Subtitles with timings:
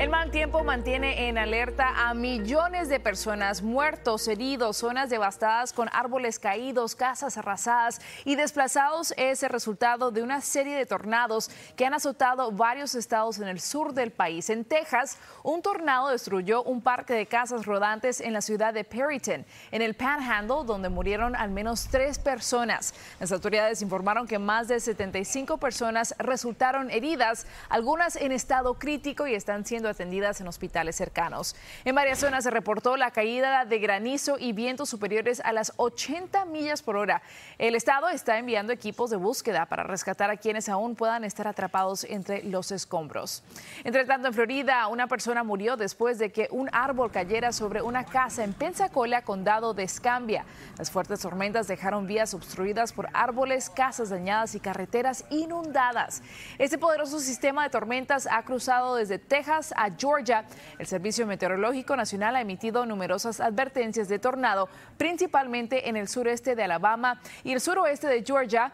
[0.00, 5.90] El mal tiempo mantiene en alerta a millones de personas, muertos, heridos, zonas devastadas con
[5.92, 11.84] árboles caídos, casas arrasadas y desplazados es el resultado de una serie de tornados que
[11.84, 14.48] han azotado varios estados en el sur del país.
[14.48, 19.44] En Texas, un tornado destruyó un parque de casas rodantes en la ciudad de Perryton,
[19.70, 22.94] en el Panhandle, donde murieron al menos tres personas.
[23.18, 29.34] Las autoridades informaron que más de 75 personas resultaron heridas, algunas en estado crítico y
[29.34, 31.54] están siendo atendidas en hospitales cercanos.
[31.84, 36.44] En varias zonas se reportó la caída de granizo y vientos superiores a las 80
[36.46, 37.22] millas por hora.
[37.58, 42.04] El estado está enviando equipos de búsqueda para rescatar a quienes aún puedan estar atrapados
[42.04, 43.42] entre los escombros.
[43.84, 48.04] Entre tanto, en Florida, una persona murió después de que un árbol cayera sobre una
[48.04, 50.44] casa en Pensacola, condado de Escambia.
[50.78, 56.22] Las fuertes tormentas dejaron vías obstruidas por árboles, casas dañadas y carreteras inundadas.
[56.58, 60.44] Este poderoso sistema de tormentas ha cruzado desde Texas a Georgia.
[60.78, 66.64] El Servicio Meteorológico Nacional ha emitido numerosas advertencias de tornado, principalmente en el sureste de
[66.64, 68.72] Alabama y el suroeste de Georgia,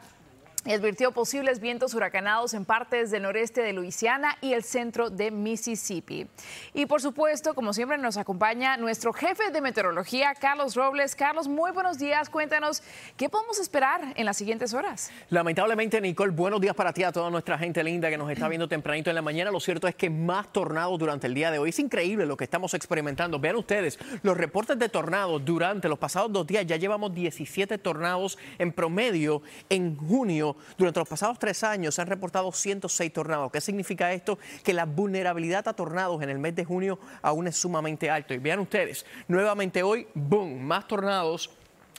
[0.67, 5.31] y advirtió posibles vientos huracanados en partes del noreste de Luisiana y el centro de
[5.31, 6.27] Mississippi.
[6.75, 11.15] Y por supuesto, como siempre, nos acompaña nuestro jefe de meteorología, Carlos Robles.
[11.15, 12.29] Carlos, muy buenos días.
[12.29, 12.83] Cuéntanos
[13.17, 15.11] qué podemos esperar en las siguientes horas.
[15.31, 18.69] Lamentablemente, Nicole, buenos días para ti, a toda nuestra gente linda que nos está viendo
[18.69, 19.51] tempranito en la mañana.
[19.51, 21.71] Lo cierto es que más tornados durante el día de hoy.
[21.71, 23.39] Es increíble lo que estamos experimentando.
[23.39, 28.39] Vean ustedes, los reportes de tornados durante los pasados dos días ya llevamos 17 tornados
[28.59, 33.51] en promedio en junio durante los pasados tres años se han reportado 106 tornados.
[33.53, 34.39] ¿Qué significa esto?
[34.65, 38.35] Que la vulnerabilidad a tornados en el mes de junio aún es sumamente alto.
[38.35, 41.51] Y vean ustedes, nuevamente hoy, boom, más tornados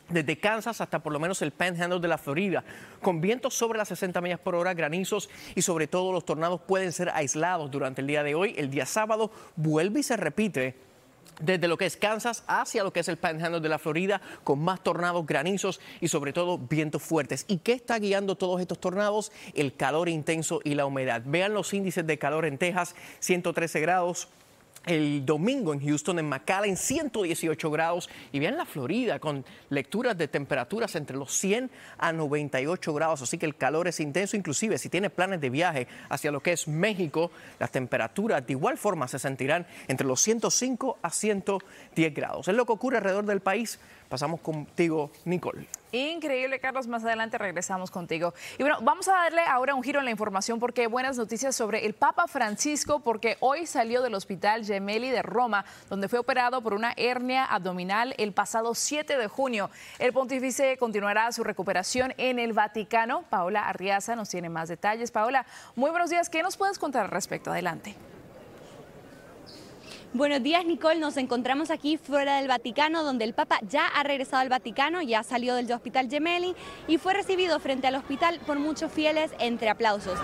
[0.10, 2.64] desde Kansas hasta por lo menos el Panhandle de la Florida,
[3.02, 6.92] con vientos sobre las 60 millas por hora, granizos y sobre todo los tornados pueden
[6.92, 8.54] ser aislados durante el día de hoy.
[8.58, 10.87] El día sábado vuelve y se repite
[11.40, 14.60] desde lo que es Kansas hacia lo que es el Panhandle de la Florida, con
[14.60, 17.46] más tornados, granizos y sobre todo vientos fuertes.
[17.48, 19.32] ¿Y qué está guiando todos estos tornados?
[19.54, 21.22] El calor intenso y la humedad.
[21.26, 24.28] Vean los índices de calor en Texas, 113 grados
[24.88, 28.10] el domingo en Houston, en McAllen, 118 grados.
[28.32, 33.22] Y vean la Florida con lecturas de temperaturas entre los 100 a 98 grados.
[33.22, 34.36] Así que el calor es intenso.
[34.36, 38.78] Inclusive si tiene planes de viaje hacia lo que es México, las temperaturas de igual
[38.78, 42.48] forma se sentirán entre los 105 a 110 grados.
[42.48, 43.80] Es lo que ocurre alrededor del país.
[44.10, 45.68] Pasamos contigo, Nicole.
[45.92, 46.88] Increíble, Carlos.
[46.88, 48.34] Más adelante regresamos contigo.
[48.58, 51.56] Y bueno, vamos a darle ahora un giro en la información porque hay buenas noticias
[51.56, 56.62] sobre el Papa Francisco, porque hoy salió del hospital Gemelli de Roma, donde fue operado
[56.62, 59.70] por una hernia abdominal el pasado 7 de junio.
[60.00, 63.24] El pontífice continuará su recuperación en el Vaticano.
[63.30, 65.12] Paola Arriaza nos tiene más detalles.
[65.12, 65.46] Paola,
[65.76, 66.30] muy buenos días.
[66.30, 67.52] ¿Qué nos puedes contar al respecto?
[67.52, 67.96] Adelante.
[70.14, 71.00] Buenos días, Nicole.
[71.00, 75.22] Nos encontramos aquí fuera del Vaticano, donde el Papa ya ha regresado al Vaticano, ya
[75.22, 76.56] salió del Hospital Gemelli
[76.88, 80.18] y fue recibido frente al hospital por muchos fieles entre aplausos.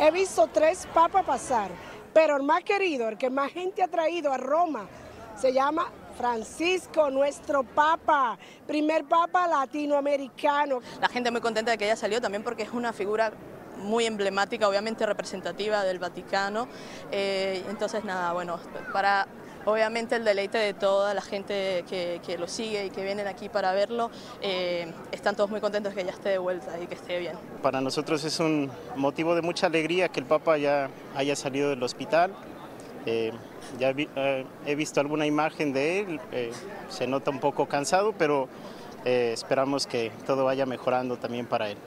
[0.00, 1.70] He visto tres papas pasar,
[2.12, 4.88] pero el más querido, el que más gente ha traído a Roma,
[5.36, 10.80] se llama Francisco, nuestro Papa, primer Papa latinoamericano.
[11.00, 13.32] La gente muy contenta de que haya salido también porque es una figura
[13.80, 16.68] muy emblemática, obviamente representativa del Vaticano.
[17.10, 18.58] Eh, entonces, nada, bueno,
[18.92, 19.26] para
[19.64, 23.72] obviamente el deleite de toda la gente que, lo sigue y que vienen aquí para
[23.72, 24.10] verlo,
[24.40, 27.36] eh, están todos muy contentos que ya esté de vuelta y que esté bien.
[27.62, 31.82] Para nosotros es un motivo de mucha alegría que el Papa ya haya salido del
[31.82, 32.32] hospital.
[33.06, 33.32] Eh,
[33.78, 33.94] ya
[34.66, 36.20] he visto alguna imagen de él,
[36.88, 38.48] se nota un poco cansado, pero
[39.04, 41.78] esperamos que todo vaya mejorando también para él.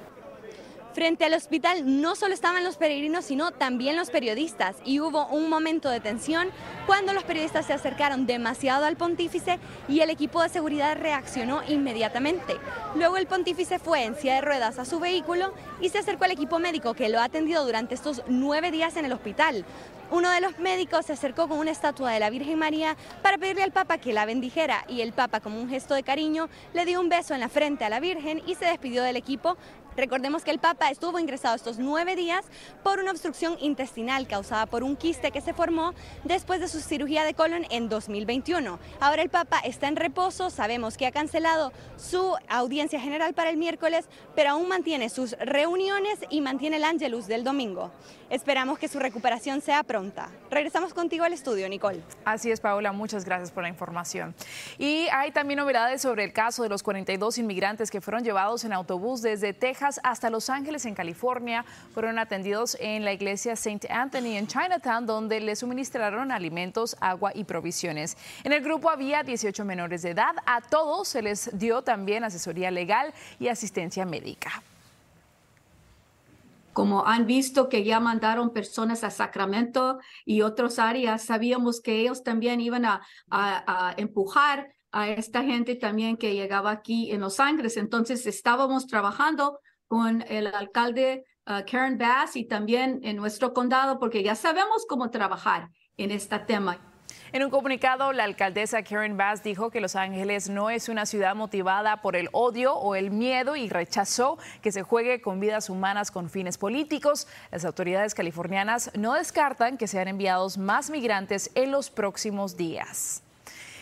[0.93, 5.49] Frente al hospital no solo estaban los peregrinos, sino también los periodistas y hubo un
[5.49, 6.49] momento de tensión
[6.85, 9.57] cuando los periodistas se acercaron demasiado al pontífice
[9.89, 12.57] y el equipo de seguridad reaccionó inmediatamente.
[12.95, 16.31] Luego el pontífice fue en silla de ruedas a su vehículo y se acercó al
[16.31, 19.65] equipo médico que lo ha atendido durante estos nueve días en el hospital.
[20.11, 23.63] Uno de los médicos se acercó con una estatua de la Virgen María para pedirle
[23.63, 26.99] al Papa que la bendijera y el Papa, como un gesto de cariño, le dio
[26.99, 29.57] un beso en la frente a la Virgen y se despidió del equipo
[29.95, 32.45] Recordemos que el Papa estuvo ingresado estos nueve días
[32.83, 35.93] por una obstrucción intestinal causada por un quiste que se formó
[36.23, 38.79] después de su cirugía de colon en 2021.
[38.99, 43.57] Ahora el Papa está en reposo, sabemos que ha cancelado su audiencia general para el
[43.57, 47.91] miércoles, pero aún mantiene sus reuniones y mantiene el Angelus del domingo.
[48.29, 50.29] Esperamos que su recuperación sea pronta.
[50.49, 52.01] Regresamos contigo al estudio, Nicole.
[52.25, 54.33] Así es, Paola, muchas gracias por la información.
[54.79, 58.73] Y hay también novedades sobre el caso de los 42 inmigrantes que fueron llevados en
[58.73, 61.65] autobús desde Texas Texas hasta Los Ángeles, en California.
[61.93, 63.91] Fueron atendidos en la iglesia St.
[63.91, 68.15] Anthony en Chinatown, donde les suministraron alimentos, agua y provisiones.
[68.45, 70.35] En el grupo había 18 menores de edad.
[70.45, 74.63] A todos se les dio también asesoría legal y asistencia médica.
[76.71, 82.23] Como han visto que ya mandaron personas a Sacramento y otras áreas, sabíamos que ellos
[82.23, 87.75] también iban a, a empujar a esta gente también que llegaba aquí en Los Ángeles.
[87.75, 94.23] Entonces estábamos trabajando con el alcalde uh, Karen Bass y también en nuestro condado porque
[94.23, 96.79] ya sabemos cómo trabajar en este tema.
[97.31, 101.35] En un comunicado, la alcaldesa Karen Bass dijo que Los Ángeles no es una ciudad
[101.35, 106.11] motivada por el odio o el miedo y rechazó que se juegue con vidas humanas
[106.11, 107.27] con fines políticos.
[107.51, 113.22] Las autoridades californianas no descartan que sean enviados más migrantes en los próximos días.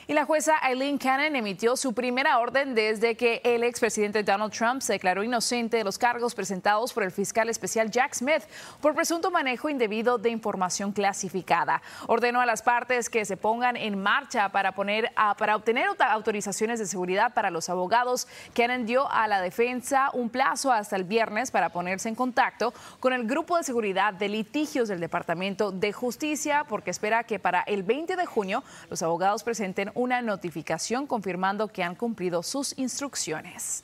[0.08, 4.82] Y la jueza Eileen Cannon emitió su primera orden desde que el expresidente Donald Trump
[4.82, 8.42] se declaró inocente de los cargos presentados por el fiscal especial Jack Smith
[8.82, 11.84] por presunto manejo indebido de información clasificada.
[12.08, 16.88] Ordenó a las partes que se pongan en marcha para, poner para obtener autorizaciones de
[16.88, 18.28] seguridad para los abogados.
[18.56, 23.14] Cannon dio a la defensa un plazo hasta el viernes para ponerse en contacto con
[23.14, 27.84] el grupo de seguridad de litigios del Departamento de Justicia porque espera que para el
[27.84, 33.84] 20 de junio los abogados presenten una notificación confirmando que han cumplido sus instrucciones.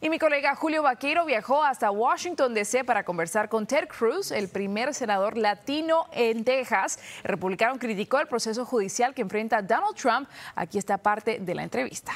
[0.00, 2.84] Y mi colega Julio Vaqueiro viajó hasta Washington, D.C.
[2.84, 7.00] para conversar con Ted Cruz, el primer senador latino en Texas.
[7.24, 10.28] El republicano criticó el proceso judicial que enfrenta Donald Trump.
[10.54, 12.12] Aquí está parte de la entrevista.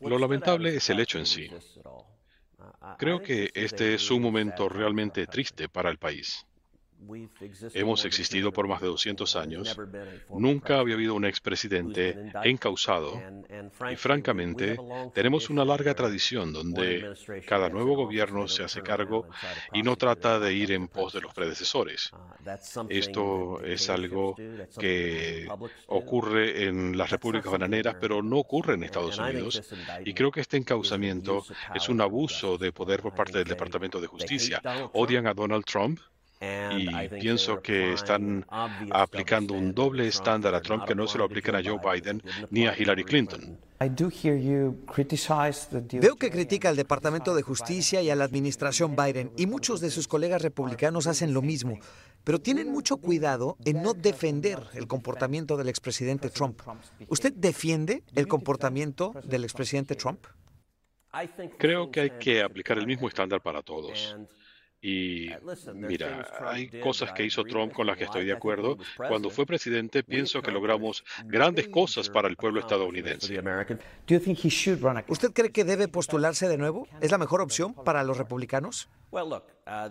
[0.00, 1.48] Lo lamentable es el hecho en sí.
[2.98, 6.44] Creo que este es un momento realmente triste para el país.
[7.74, 9.76] Hemos existido por más de 200 años.
[10.30, 13.20] Nunca había habido un expresidente encausado.
[13.90, 14.76] Y francamente,
[15.14, 17.14] tenemos una larga tradición donde
[17.46, 19.28] cada nuevo gobierno se hace cargo
[19.72, 22.10] y no trata de ir en pos de los predecesores.
[22.88, 24.36] Esto es algo
[24.78, 25.48] que
[25.88, 29.62] ocurre en las repúblicas bananeras, pero no ocurre en Estados Unidos.
[30.04, 31.44] Y creo que este encausamiento
[31.74, 34.60] es un abuso de poder por parte del Departamento de Justicia.
[34.92, 36.00] Odian a Donald Trump
[36.42, 38.44] y pienso que están
[38.90, 42.66] aplicando un doble estándar a Trump que no se lo aplican a Joe Biden ni
[42.66, 43.58] a Hillary Clinton.
[46.00, 49.90] Veo que critica al Departamento de Justicia y a la administración Biden y muchos de
[49.90, 51.78] sus colegas republicanos hacen lo mismo,
[52.24, 56.60] pero tienen mucho cuidado en no defender el comportamiento del expresidente Trump.
[57.08, 60.26] ¿Usted defiende el comportamiento del expresidente Trump?
[61.58, 64.16] Creo que hay que aplicar el mismo estándar para todos.
[64.84, 65.30] Y
[65.74, 68.76] mira, hay cosas que hizo Trump con las que estoy de acuerdo.
[68.96, 73.40] Cuando fue presidente, pienso que logramos grandes cosas para el pueblo estadounidense.
[75.06, 76.88] ¿Usted cree que debe postularse de nuevo?
[77.00, 78.88] ¿Es la mejor opción para los republicanos?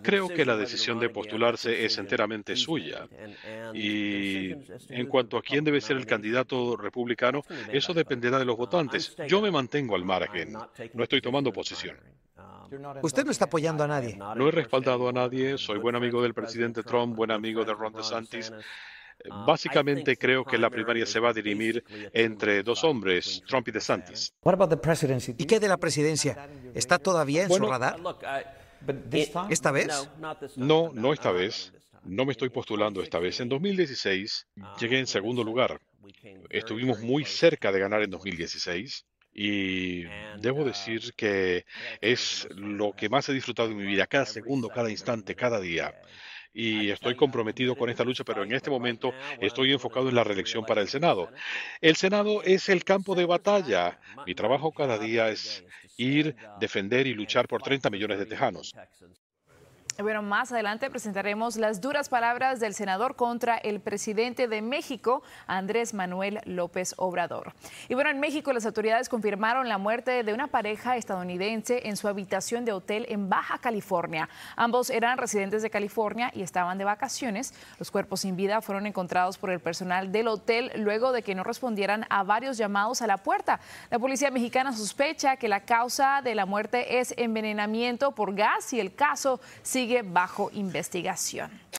[0.03, 3.07] Creo que la decisión de postularse es enteramente suya.
[3.73, 4.51] Y
[4.89, 9.15] en cuanto a quién debe ser el candidato republicano, eso dependerá de los votantes.
[9.29, 10.51] Yo me mantengo al margen.
[10.51, 11.95] No estoy tomando posición.
[13.01, 14.17] Usted no está apoyando a nadie.
[14.17, 15.57] No he respaldado a nadie.
[15.57, 18.51] Soy buen amigo del presidente Trump, buen amigo de Ron DeSantis.
[19.45, 21.83] Básicamente creo que la primaria se va a dirimir
[22.13, 24.33] entre dos hombres, Trump y DeSantis.
[25.37, 26.49] ¿Y qué de la presidencia?
[26.73, 27.99] ¿Está todavía en su radar?
[29.49, 30.09] ¿Esta vez?
[30.55, 31.73] No, no esta vez.
[32.03, 33.39] No me estoy postulando esta vez.
[33.41, 34.47] En 2016
[34.79, 35.79] llegué en segundo lugar.
[36.49, 39.05] Estuvimos muy cerca de ganar en 2016.
[39.33, 40.03] Y
[40.39, 41.65] debo decir que
[42.01, 45.93] es lo que más he disfrutado en mi vida, cada segundo, cada instante, cada día.
[46.53, 50.65] Y estoy comprometido con esta lucha, pero en este momento estoy enfocado en la reelección
[50.65, 51.31] para el Senado.
[51.79, 53.99] El Senado es el campo de batalla.
[54.25, 55.63] Mi trabajo cada día es
[55.95, 58.75] ir, defender y luchar por 30 millones de tejanos.
[60.01, 65.93] Bueno, más adelante presentaremos las duras palabras del senador contra el presidente de México, Andrés
[65.93, 67.53] Manuel López Obrador.
[67.87, 72.07] Y bueno, en México las autoridades confirmaron la muerte de una pareja estadounidense en su
[72.07, 74.27] habitación de hotel en Baja California.
[74.55, 77.53] Ambos eran residentes de California y estaban de vacaciones.
[77.77, 81.43] Los cuerpos sin vida fueron encontrados por el personal del hotel luego de que no
[81.43, 83.59] respondieran a varios llamados a la puerta.
[83.91, 88.79] La policía mexicana sospecha que la causa de la muerte es envenenamiento por gas y
[88.79, 89.39] el caso
[89.91, 91.61] sigue bajo investigación.